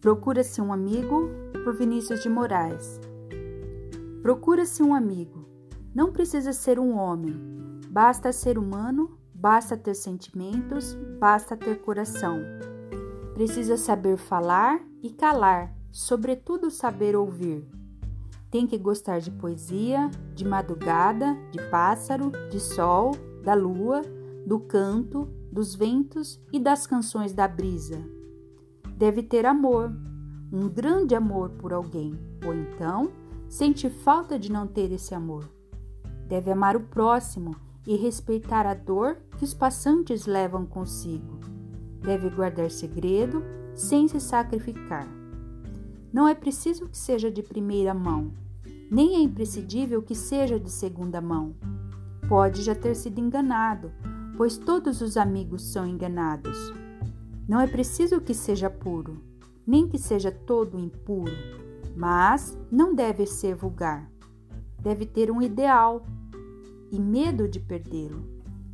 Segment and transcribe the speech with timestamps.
[0.00, 1.28] Procura-se um amigo
[1.64, 3.00] por Vinícius de Moraes.
[4.22, 5.44] Procura-se um amigo.
[5.92, 7.34] Não precisa ser um homem.
[7.90, 12.38] Basta ser humano, basta ter sentimentos, basta ter coração.
[13.34, 17.68] Precisa saber falar e calar, sobretudo saber ouvir.
[18.52, 24.02] Tem que gostar de poesia, de madrugada, de pássaro, de sol, da lua,
[24.46, 28.17] do canto, dos ventos e das canções da brisa.
[28.98, 29.92] Deve ter amor,
[30.52, 33.12] um grande amor por alguém, ou então
[33.48, 35.48] sente falta de não ter esse amor.
[36.26, 37.54] Deve amar o próximo
[37.86, 41.38] e respeitar a dor que os passantes levam consigo.
[42.02, 43.40] Deve guardar segredo
[43.72, 45.06] sem se sacrificar.
[46.12, 48.32] Não é preciso que seja de primeira mão,
[48.90, 51.54] nem é imprescindível que seja de segunda mão.
[52.28, 53.92] Pode já ter sido enganado,
[54.36, 56.58] pois todos os amigos são enganados.
[57.48, 59.22] Não é preciso que seja puro,
[59.66, 61.32] nem que seja todo impuro,
[61.96, 64.08] mas não deve ser vulgar.
[64.80, 66.04] Deve ter um ideal
[66.92, 68.22] e medo de perdê-lo.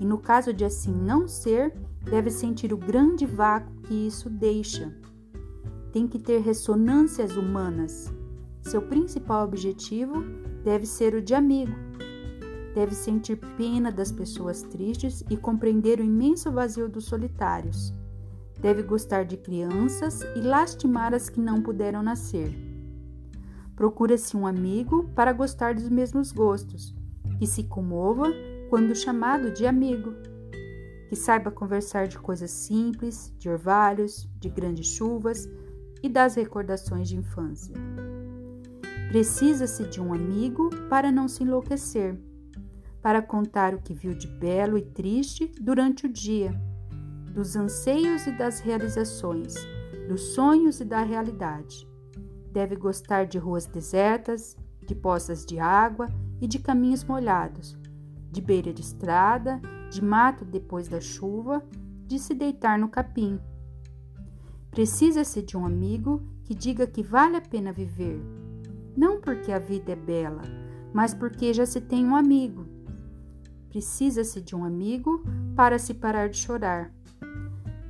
[0.00, 4.90] E no caso de assim não ser, deve sentir o grande vácuo que isso deixa
[5.92, 8.12] tem que ter ressonâncias humanas.
[8.62, 10.22] Seu principal objetivo
[10.64, 11.72] deve ser o de amigo.
[12.74, 17.92] Deve sentir pena das pessoas tristes e compreender o imenso vazio dos solitários.
[18.60, 22.52] Deve gostar de crianças e lastimar as que não puderam nascer.
[23.74, 26.94] Procura-se um amigo para gostar dos mesmos gostos,
[27.38, 28.26] que se comova
[28.68, 30.12] quando chamado de amigo,
[31.08, 35.48] que saiba conversar de coisas simples, de orvalhos, de grandes chuvas,
[36.02, 37.74] e das recordações de infância.
[39.08, 42.18] Precisa-se de um amigo para não se enlouquecer,
[43.02, 46.54] para contar o que viu de belo e triste durante o dia,
[47.32, 49.54] dos anseios e das realizações,
[50.08, 51.88] dos sonhos e da realidade.
[52.52, 54.56] Deve gostar de ruas desertas,
[54.86, 56.08] de poças de água
[56.40, 57.78] e de caminhos molhados,
[58.30, 59.60] de beira de estrada,
[59.90, 61.62] de mato depois da chuva,
[62.06, 63.40] de se deitar no capim
[64.70, 68.22] Precisa-se de um amigo que diga que vale a pena viver,
[68.96, 70.42] não porque a vida é bela,
[70.94, 72.66] mas porque já se tem um amigo.
[73.68, 75.24] Precisa-se de um amigo
[75.56, 76.94] para se parar de chorar,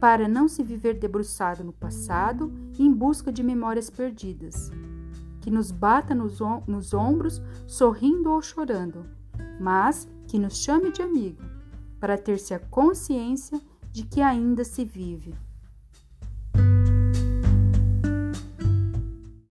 [0.00, 4.70] para não se viver debruçado no passado em busca de memórias perdidas,
[5.40, 9.04] que nos bata nos, om nos ombros sorrindo ou chorando,
[9.60, 11.42] mas que nos chame de amigo,
[11.98, 13.60] para ter-se a consciência
[13.90, 15.34] de que ainda se vive.